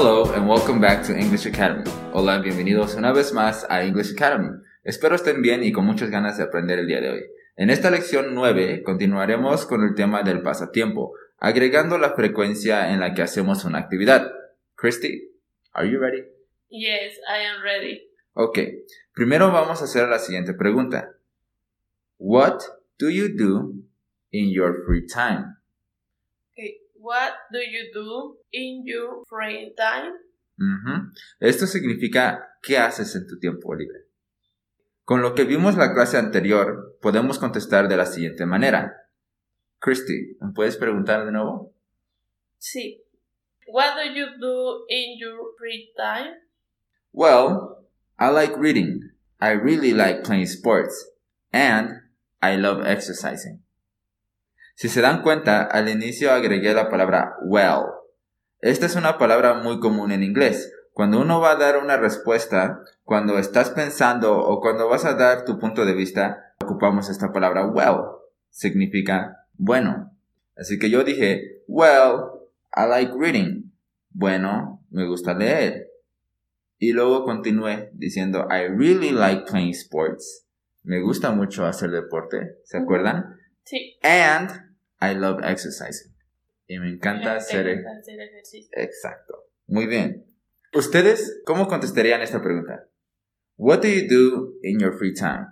[0.00, 1.82] Hello and welcome back to English Academy.
[2.12, 4.62] Hola, bienvenidos una vez más a English Academy.
[4.84, 7.24] Espero estén bien y con muchas ganas de aprender el día de hoy.
[7.56, 13.12] En esta lección 9 continuaremos con el tema del pasatiempo, agregando la frecuencia en la
[13.12, 14.30] que hacemos una actividad.
[14.76, 15.32] Christy,
[15.72, 16.22] are you ready?
[16.68, 18.08] Yes, I am ready.
[18.34, 18.56] Ok,
[19.12, 21.16] primero vamos a hacer la siguiente pregunta.
[22.18, 22.60] What
[23.00, 23.72] do you do
[24.30, 25.57] in your free time?
[27.00, 30.12] What do you do in your free time?
[30.58, 31.12] Ujú.
[31.38, 34.06] Esto significa ¿qué haces en tu tiempo libre?
[35.04, 39.08] Con lo que vimos la clase anterior, podemos contestar de la siguiente manera.
[39.78, 41.72] Christy, ¿me puedes preguntar de nuevo?
[42.58, 43.00] Sí.
[43.68, 46.34] What do you do in your free time?
[47.12, 47.86] Well,
[48.18, 49.12] I like reading.
[49.40, 51.10] I really like playing sports.
[51.52, 52.02] And
[52.42, 53.62] I love exercising.
[54.78, 57.82] Si se dan cuenta, al inicio agregué la palabra well.
[58.60, 60.72] Esta es una palabra muy común en inglés.
[60.92, 65.44] Cuando uno va a dar una respuesta, cuando estás pensando o cuando vas a dar
[65.44, 68.02] tu punto de vista, ocupamos esta palabra well.
[68.50, 70.16] Significa bueno.
[70.56, 72.26] Así que yo dije, well,
[72.72, 73.72] I like reading.
[74.10, 75.88] Bueno, me gusta leer.
[76.78, 80.46] Y luego continué diciendo, I really like playing sports.
[80.84, 82.58] Me gusta mucho hacer deporte.
[82.62, 83.40] ¿Se acuerdan?
[83.64, 83.98] Sí.
[84.04, 84.67] And
[85.00, 86.14] I love exercising.
[86.66, 87.68] Y me encanta Me hacer...
[87.68, 88.70] encanta hacer ejercicio.
[88.72, 89.44] Exacto.
[89.66, 90.24] Muy bien.
[90.74, 92.88] ¿Ustedes cómo contestarían esta pregunta?
[93.56, 95.46] What do you do in your free time?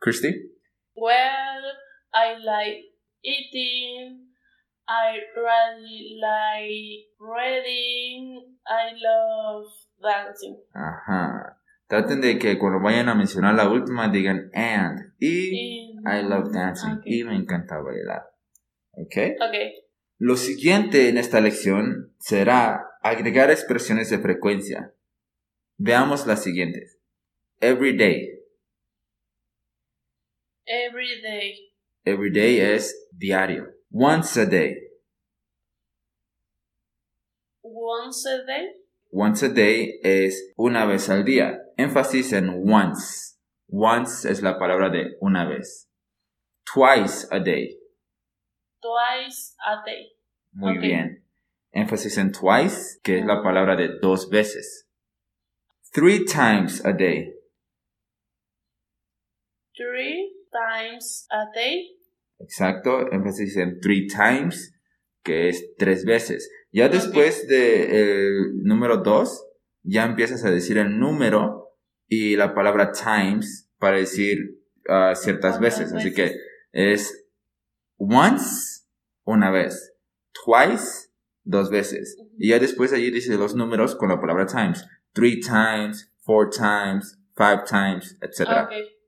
[0.00, 0.50] Christy?
[0.94, 1.62] Well,
[2.14, 2.84] I like
[3.22, 4.28] eating.
[4.88, 8.56] I really like reading.
[8.66, 9.66] I love
[10.02, 10.56] dancing.
[10.74, 11.47] Ajá.
[11.88, 15.14] Traten de que cuando vayan a mencionar la última digan and.
[15.18, 16.98] Y I love dancing.
[16.98, 17.02] Ok.
[17.06, 18.24] Y me encanta bailar.
[18.92, 19.16] ¿Ok?
[19.48, 19.72] Okay.
[20.18, 24.92] Lo siguiente en esta lección será agregar expresiones de frecuencia.
[25.78, 26.98] Veamos las siguientes.
[27.60, 28.38] Every day.
[30.66, 31.72] Every day.
[32.04, 33.72] Every day es diario.
[33.90, 34.76] Once a day.
[37.62, 38.87] Once a day.
[39.10, 41.58] Once a day es una vez al día.
[41.76, 43.36] Énfasis en once.
[43.70, 45.90] Once es la palabra de una vez.
[46.64, 47.78] Twice a day.
[48.80, 50.12] Twice a day.
[50.52, 51.24] Muy bien.
[51.72, 54.88] Énfasis en twice, que es la palabra de dos veces.
[55.92, 57.34] Three times a day.
[59.74, 61.96] Three times a day.
[62.40, 63.10] Exacto.
[63.10, 64.74] Énfasis en three times,
[65.22, 66.50] que es tres veces.
[66.70, 69.46] Ya después del número dos,
[69.82, 75.92] ya empiezas a decir el número y la palabra times para decir ah, ciertas veces.
[75.92, 76.34] Así que
[76.72, 77.26] es
[77.96, 78.86] once,
[79.24, 79.94] una vez.
[80.44, 81.10] Twice,
[81.44, 82.16] dos veces.
[82.38, 84.86] Y ya después allí dice los números con la palabra times.
[85.12, 88.66] Three times, four times, five times, etc.
[88.66, 88.98] Okay.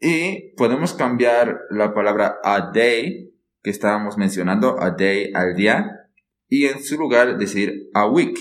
[0.00, 3.32] Y podemos cambiar la palabra a day,
[3.62, 6.08] que estábamos mencionando, a day al día,
[6.48, 8.36] y en su lugar decir a week.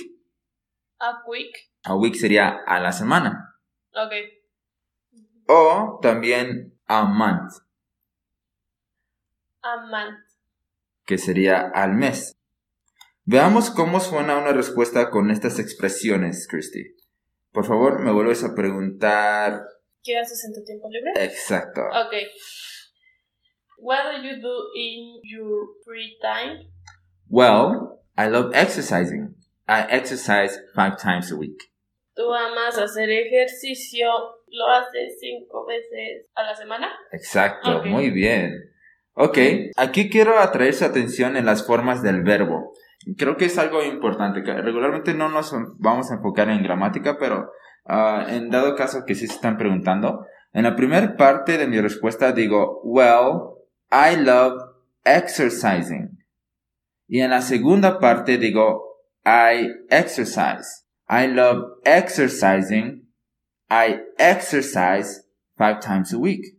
[1.00, 1.56] A week.
[1.84, 3.56] A week sería a la semana.
[3.92, 4.24] Okay.
[5.48, 7.52] O también a month,
[9.62, 10.20] A month.
[11.06, 12.36] que sería al mes.
[13.26, 16.96] Veamos cómo suena una respuesta con estas expresiones, Christy.
[17.52, 19.64] Por favor, me vuelves a preguntar.
[20.04, 21.12] ¿Qué haces en tu tiempo libre?
[21.26, 21.82] Exacto.
[22.08, 22.26] Okay.
[23.78, 26.66] What do you do in your free time?
[27.30, 29.36] Well, I love exercising.
[29.68, 31.72] I exercise five times a week.
[32.16, 34.08] ¿Tú amas hacer ejercicio?
[34.48, 36.90] ¿Lo haces cinco veces a la semana?
[37.12, 38.74] Exacto, muy bien.
[39.14, 39.38] Ok,
[39.76, 42.74] aquí quiero atraer su atención en las formas del verbo.
[43.18, 47.52] Creo que es algo importante, regularmente no nos vamos a enfocar en gramática, pero
[47.86, 51.80] ah, en dado caso que sí se están preguntando, en la primera parte de mi
[51.80, 53.57] respuesta digo, well,
[53.92, 54.62] I love
[55.04, 56.24] exercising.
[57.08, 60.86] Y en la segunda parte digo, I exercise.
[61.10, 63.08] I love exercising.
[63.70, 65.26] I exercise
[65.58, 66.58] five times a week.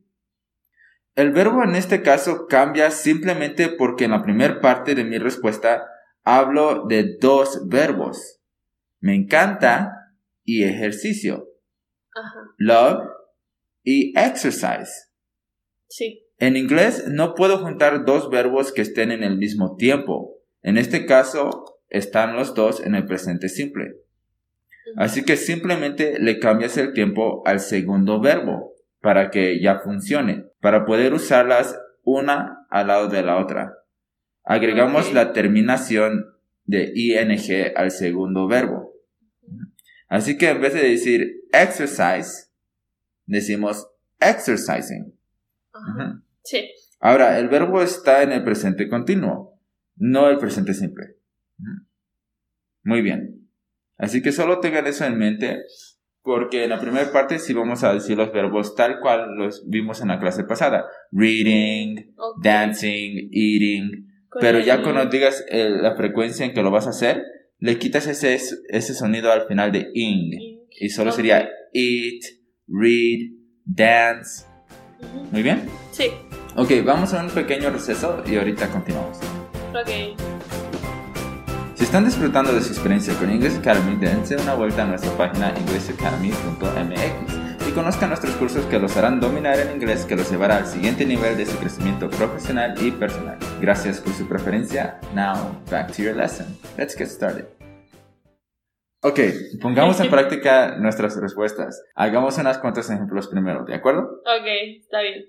[1.14, 5.86] El verbo en este caso cambia simplemente porque en la primera parte de mi respuesta
[6.22, 8.40] hablo de dos verbos.
[9.00, 10.14] Me encanta
[10.44, 11.48] y ejercicio.
[12.14, 12.54] Ajá.
[12.58, 13.08] Love
[13.82, 15.10] y exercise.
[15.88, 16.27] Sí.
[16.38, 20.36] En inglés no puedo juntar dos verbos que estén en el mismo tiempo.
[20.62, 23.96] En este caso están los dos en el presente simple.
[24.96, 30.84] Así que simplemente le cambias el tiempo al segundo verbo para que ya funcione, para
[30.84, 33.74] poder usarlas una al lado de la otra.
[34.44, 36.24] agregamos la terminación
[36.64, 38.94] de ing al segundo verbo.
[40.08, 42.48] Así que en vez de decir exercise,
[43.26, 43.86] decimos
[44.20, 45.14] exercising.
[46.48, 46.70] Sí.
[47.00, 49.60] Ahora, el verbo está en el presente continuo,
[49.96, 51.16] no el presente simple.
[52.82, 53.50] Muy bien.
[53.98, 55.58] Así que solo tengan eso en mente,
[56.22, 60.00] porque en la primera parte sí vamos a decir los verbos tal cual los vimos
[60.00, 60.86] en la clase pasada.
[61.12, 64.06] Reading, dancing, eating.
[64.40, 67.24] Pero ya cuando digas eh, la frecuencia en que lo vas a hacer,
[67.58, 70.32] le quitas ese, ese sonido al final de ing.
[70.80, 72.22] Y solo sería eat,
[72.68, 73.32] read,
[73.66, 74.46] dance.
[75.30, 75.68] Muy bien.
[75.92, 76.10] Sí.
[76.56, 79.18] Ok, vamos a un pequeño receso y ahorita continuamos.
[79.70, 80.18] Ok.
[81.74, 85.54] Si están disfrutando de su experiencia con English Academy, dense una vuelta a nuestra página
[85.56, 90.66] englishacademy.mx y conozcan nuestros cursos que los harán dominar el inglés que los llevará al
[90.66, 93.38] siguiente nivel de su crecimiento profesional y personal.
[93.60, 94.98] Gracias por su preferencia.
[95.14, 96.46] Now, back to your lesson.
[96.76, 97.46] Let's get started.
[99.00, 99.20] Ok,
[99.62, 101.84] pongamos en práctica nuestras respuestas.
[101.94, 104.02] Hagamos unas cuantos ejemplos primero, ¿de acuerdo?
[104.02, 104.46] Ok,
[104.80, 105.24] está bien.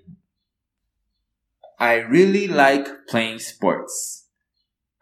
[1.80, 4.26] I really like playing sports.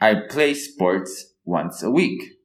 [0.00, 2.38] I play sports once a week.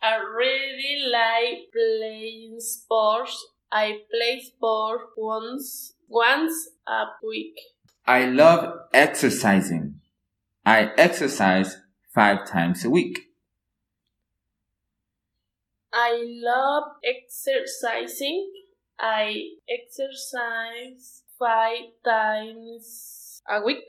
[0.00, 3.44] I really like playing sports.
[3.72, 7.58] I play sports once once a week.
[8.06, 9.98] I love exercising.
[10.64, 11.78] I exercise
[12.14, 13.32] five times a week.
[15.92, 18.48] I love exercising.
[18.96, 23.84] I exercise five times a week.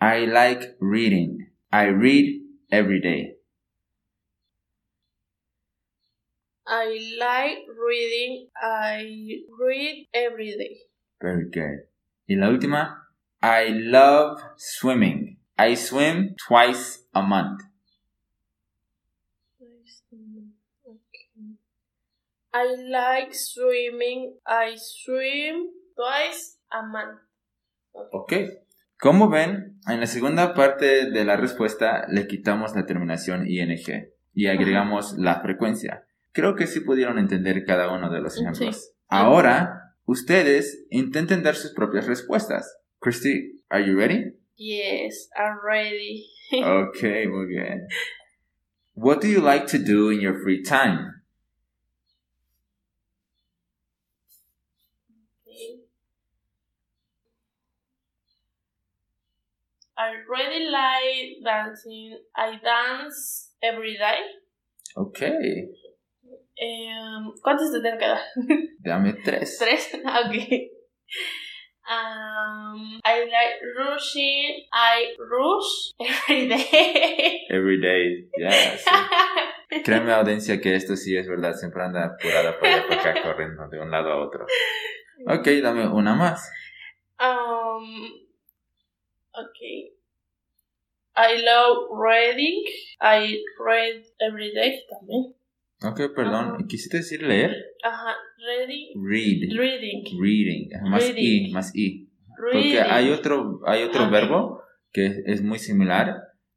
[0.00, 1.50] I like reading.
[1.72, 3.34] I read every day.
[6.66, 8.48] I like reading.
[8.56, 10.78] I read every day.
[11.20, 11.86] Very good.
[12.28, 13.02] Y la última,
[13.42, 15.36] I love swimming.
[15.58, 17.62] I swim twice a month.
[20.86, 21.56] Okay.
[22.54, 24.34] I like swimming.
[24.46, 27.20] I swim twice a month.
[28.12, 28.32] Ok.
[28.98, 33.76] Como ven, en la segunda parte de la respuesta le quitamos la terminación ing
[34.32, 36.04] y agregamos la frecuencia.
[36.32, 38.42] Creo que sí pudieron entender cada uno de los Sí.
[38.42, 38.94] ejemplos.
[39.08, 42.78] Ahora, ustedes intenten dar sus propias respuestas.
[43.00, 44.36] Christy, are you ready?
[44.56, 46.26] Yes, I'm ready.
[46.52, 47.86] Okay, muy bien.
[48.94, 51.11] What do you like to do in your free time?
[60.02, 62.18] I really like dancing.
[62.34, 64.18] I dance every day.
[64.96, 65.68] Okay,
[66.56, 68.20] Em, ¿Cuántos te tengo que dar?
[68.84, 69.58] dame tres.
[69.58, 69.92] Tres.
[70.04, 70.34] Ok.
[71.84, 74.64] Um, I like rushing.
[74.72, 77.40] I rush every day.
[77.50, 78.76] Every day, yeah.
[78.76, 79.82] sí.
[79.84, 81.54] Créeme, audiencia, que esto sí es verdad.
[81.54, 84.46] Siempre anda apurada por allá para acá, corriendo de un lado a otro.
[85.26, 86.50] Ok, dame una más.
[87.18, 88.21] Um,
[89.34, 89.92] okay.
[91.14, 92.64] I love reading.
[93.00, 95.34] I read every day también.
[95.84, 96.66] Ok, perdón.
[96.68, 97.54] ¿Quisiste decir leer?
[97.82, 99.02] Ajá, reading.
[99.04, 99.58] Read.
[99.58, 100.04] Reading.
[100.20, 100.68] Reading.
[100.88, 101.52] Más I, Reading.
[101.52, 102.08] más I.
[102.38, 102.72] Reading.
[102.76, 104.10] Porque hay otro, hay otro Ok.
[104.12, 106.16] verbo que es muy similar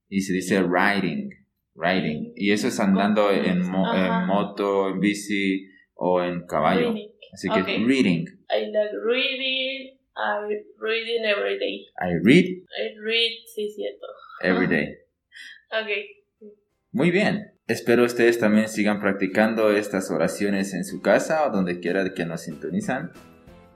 [0.09, 1.29] y se dice riding.
[1.75, 2.31] Riding.
[2.35, 6.93] Y eso es andando en, mo- en moto, en bici o en caballo.
[6.93, 7.09] Reading.
[7.33, 7.67] Así que Ok.
[7.87, 8.25] reading.
[8.49, 9.94] I like reading.
[10.17, 10.47] I
[10.79, 11.85] reading every day.
[11.99, 14.07] I read I read, sí, cierto.
[14.41, 14.95] every day.
[15.71, 16.51] Ok.
[16.91, 17.51] Muy bien.
[17.67, 22.41] Espero ustedes también sigan practicando estas oraciones en su casa o donde quiera que nos
[22.41, 23.11] sintonizan.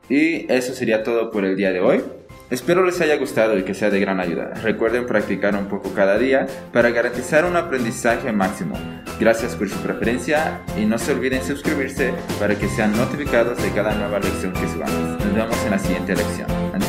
[0.10, 2.02] Y eso sería todo por el día de hoy.
[2.50, 4.54] Espero les haya gustado y que sea de gran ayuda.
[4.64, 8.76] Recuerden practicar un poco cada día para garantizar un aprendizaje máximo.
[9.20, 13.94] Gracias por su preferencia y no se olviden suscribirse para que sean notificados de cada
[13.96, 16.50] nueva lección que subamos vemos en la siguiente lección.
[16.74, 16.84] And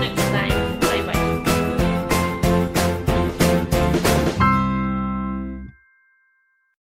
[0.00, 0.51] next time.